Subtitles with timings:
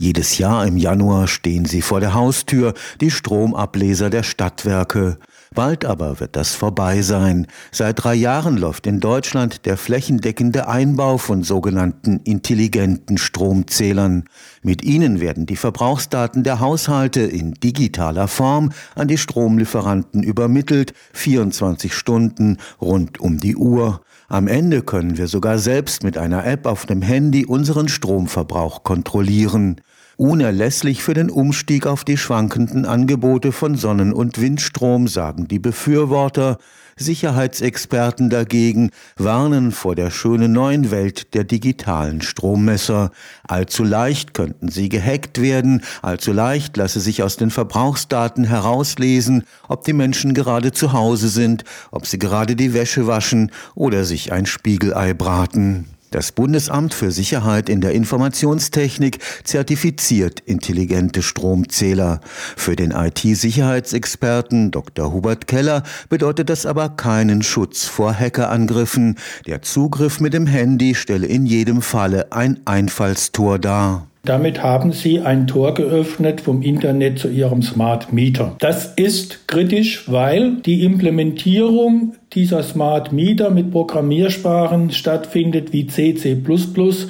[0.00, 5.18] Jedes Jahr im Januar stehen sie vor der Haustür, die Stromableser der Stadtwerke.
[5.52, 7.48] Bald aber wird das vorbei sein.
[7.72, 14.22] Seit drei Jahren läuft in Deutschland der flächendeckende Einbau von sogenannten intelligenten Stromzählern.
[14.62, 21.92] Mit ihnen werden die Verbrauchsdaten der Haushalte in digitaler Form an die Stromlieferanten übermittelt, 24
[21.92, 24.02] Stunden rund um die Uhr.
[24.28, 29.80] Am Ende können wir sogar selbst mit einer App auf dem Handy unseren Stromverbrauch kontrollieren.
[30.20, 36.58] Unerlässlich für den Umstieg auf die schwankenden Angebote von Sonnen- und Windstrom, sagen die Befürworter.
[36.96, 43.12] Sicherheitsexperten dagegen warnen vor der schönen neuen Welt der digitalen Strommesser.
[43.46, 49.84] Allzu leicht könnten sie gehackt werden, allzu leicht lasse sich aus den Verbrauchsdaten herauslesen, ob
[49.84, 51.62] die Menschen gerade zu Hause sind,
[51.92, 55.86] ob sie gerade die Wäsche waschen oder sich ein Spiegelei braten.
[56.10, 62.20] Das Bundesamt für Sicherheit in der Informationstechnik zertifiziert intelligente Stromzähler.
[62.56, 65.12] Für den IT-Sicherheitsexperten Dr.
[65.12, 69.16] Hubert Keller bedeutet das aber keinen Schutz vor Hackerangriffen.
[69.46, 74.07] Der Zugriff mit dem Handy stelle in jedem Falle ein Einfallstor dar.
[74.24, 78.56] Damit haben Sie ein Tor geöffnet vom Internet zu Ihrem Smart Meter.
[78.58, 86.36] Das ist kritisch, weil die Implementierung dieser Smart Meter mit Programmiersprachen stattfindet wie CC++,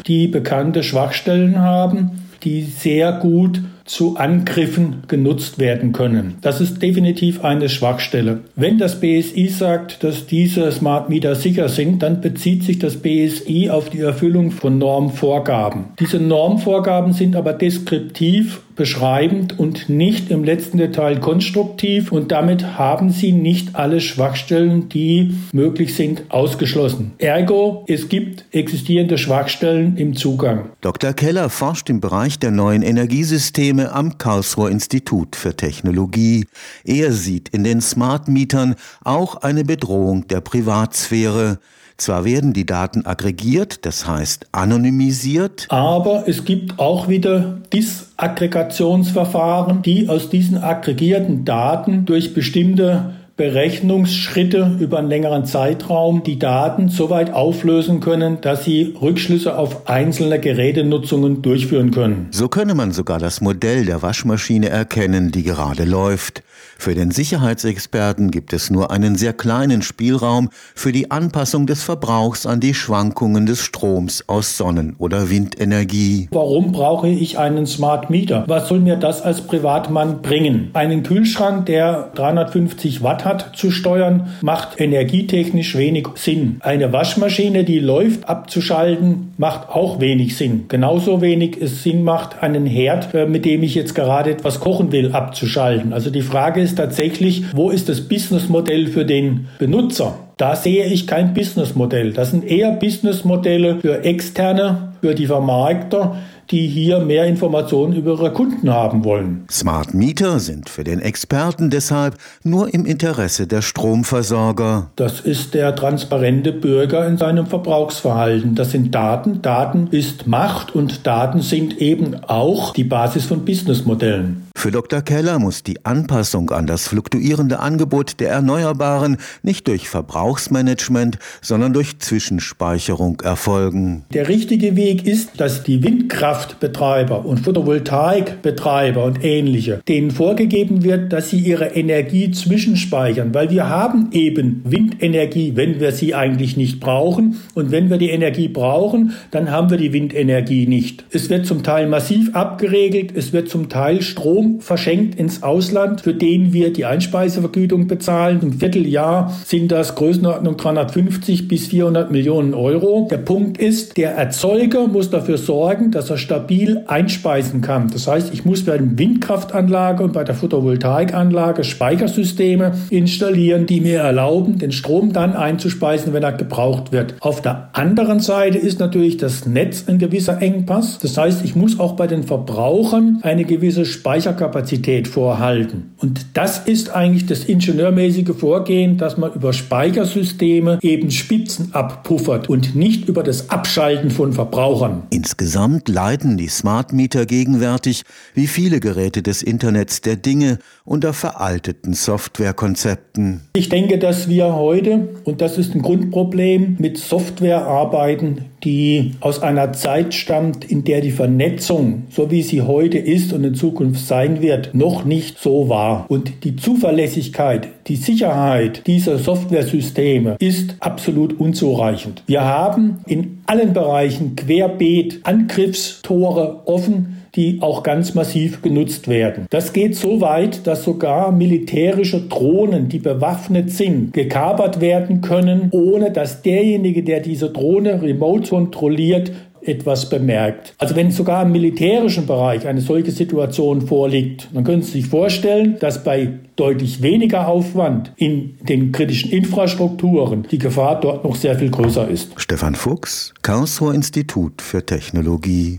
[0.07, 6.37] die bekannte Schwachstellen haben, die sehr gut zu Angriffen genutzt werden können.
[6.43, 8.41] Das ist definitiv eine Schwachstelle.
[8.55, 13.71] Wenn das BSI sagt, dass diese Smart Meter sicher sind, dann bezieht sich das BSI
[13.71, 15.87] auf die Erfüllung von Normvorgaben.
[15.99, 23.11] Diese Normvorgaben sind aber deskriptiv beschreibend und nicht im letzten Detail konstruktiv und damit haben
[23.11, 27.13] sie nicht alle Schwachstellen, die möglich sind, ausgeschlossen.
[27.19, 30.71] Ergo, es gibt existierende Schwachstellen im Zugang.
[30.81, 31.13] Dr.
[31.13, 36.47] Keller forscht im Bereich der neuen Energiesysteme am Karlsruher Institut für Technologie.
[36.85, 41.59] Er sieht in den Smart Mietern auch eine Bedrohung der Privatsphäre.
[41.99, 50.09] Zwar werden die Daten aggregiert, das heißt anonymisiert, aber es gibt auch wieder Disaggregationsverfahren, die
[50.09, 57.33] aus diesen aggregierten Daten durch bestimmte Berechnungsschritte über einen längeren Zeitraum die Daten so weit
[57.33, 62.27] auflösen können, dass sie Rückschlüsse auf einzelne Gerätenutzungen durchführen können.
[62.33, 66.43] So könne man sogar das Modell der Waschmaschine erkennen, die gerade läuft.
[66.79, 72.47] Für den Sicherheitsexperten gibt es nur einen sehr kleinen Spielraum für die Anpassung des Verbrauchs
[72.47, 76.29] an die Schwankungen des Stroms aus Sonnen- oder Windenergie.
[76.31, 78.45] Warum brauche ich einen Smart Meter?
[78.47, 80.71] Was soll mir das als Privatmann bringen?
[80.73, 86.59] Einen Kühlschrank, der 350 Watt hat zu steuern, macht energietechnisch wenig Sinn.
[86.61, 90.67] Eine Waschmaschine, die läuft, abzuschalten, macht auch wenig Sinn.
[90.69, 94.93] Genauso wenig es Sinn macht, einen Herd, äh, mit dem ich jetzt gerade etwas kochen
[94.93, 95.93] will, abzuschalten.
[95.93, 100.19] Also die Frage ist tatsächlich, wo ist das Businessmodell für den Benutzer?
[100.37, 102.13] Da sehe ich kein Businessmodell.
[102.13, 106.17] Das sind eher Businessmodelle für Externe, für die Vermarkter,
[106.51, 109.45] die hier mehr Informationen über ihre Kunden haben wollen.
[109.51, 114.91] Smart Meter sind für den Experten deshalb nur im Interesse der Stromversorger.
[114.97, 118.55] Das ist der transparente Bürger in seinem Verbrauchsverhalten.
[118.55, 119.43] Das sind Daten.
[119.43, 124.48] Daten ist Macht und Daten sind eben auch die Basis von Businessmodellen.
[124.59, 125.03] Für Dr.
[125.03, 132.01] Keller muss die Anpassung an das fluktuierende Angebot der Erneuerbaren nicht durch Verbrauchsmanagement, sondern durch
[132.01, 134.05] Zwischenspeicherung erfolgen.
[134.13, 141.31] Der richtige Weg ist, dass die Windkraftbetreiber und Photovoltaikbetreiber und ähnliche, denen vorgegeben wird, dass
[141.31, 147.37] sie ihre Energie zwischenspeichern, weil wir haben eben Windenergie, wenn wir sie eigentlich nicht brauchen.
[147.55, 151.05] Und wenn wir die Energie brauchen, dann haben wir die Windenergie nicht.
[151.13, 156.15] Es wird zum Teil massiv abgeregelt, es wird zum Teil Strom verschenkt ins Ausland, für
[156.15, 158.41] den wir die Einspeisevergütung bezahlen.
[158.43, 163.09] Im Vierteljahr sind das Größenordnung 350 bis 400 Millionen Euro.
[163.11, 167.91] Der Punkt ist, der Erzeuger muss dafür sorgen, dass er stabil einspeisen kann.
[167.93, 174.01] Das heißt, ich muss bei der Windkraftanlage und bei der Photovoltaikanlage Speichersysteme installieren, die mir
[174.01, 177.15] erlauben, den Strom dann einzuspeisen, wenn er gebraucht wird.
[177.21, 180.99] Auf der anderen Seite ist natürlich das Netz ein gewisser Engpass.
[180.99, 185.95] Das heißt, ich muss auch bei den Verbrauchern eine gewisse Speicher Speicherkapazität vorhalten.
[185.99, 192.77] Und das ist eigentlich das ingenieurmäßige Vorgehen, dass man über Speichersysteme eben Spitzen abpuffert und
[192.77, 195.03] nicht über das Abschalten von Verbrauchern.
[195.11, 198.03] Insgesamt leiden die Smart Meter gegenwärtig,
[198.35, 203.41] wie viele Geräte des Internets der Dinge, unter veralteten Softwarekonzepten.
[203.55, 209.43] Ich denke, dass wir heute, und das ist ein Grundproblem, mit Software arbeiten, die aus
[209.43, 214.07] einer Zeit stammt, in der die Vernetzung, so wie sie heute ist und in Zukunft
[214.07, 216.07] sein wird, noch nicht so war.
[216.09, 222.23] Und die Zuverlässigkeit, die Sicherheit dieser Softwaresysteme ist absolut unzureichend.
[222.27, 229.47] Wir haben in allen Bereichen querbeet Angriffstore offen die auch ganz massiv genutzt werden.
[229.51, 236.11] Das geht so weit, dass sogar militärische Drohnen, die bewaffnet sind, gekapert werden können, ohne
[236.11, 239.31] dass derjenige, der diese Drohne remote kontrolliert,
[239.63, 240.75] etwas bemerkt.
[240.79, 245.77] Also wenn sogar im militärischen Bereich eine solche Situation vorliegt, dann können Sie sich vorstellen,
[245.81, 251.71] dass bei deutlich weniger Aufwand in den kritischen Infrastrukturen die Gefahr dort noch sehr viel
[251.71, 252.33] größer ist.
[252.37, 255.77] Stefan Fuchs, Karlsruher Institut für Technologie